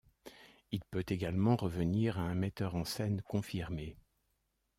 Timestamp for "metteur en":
2.33-2.85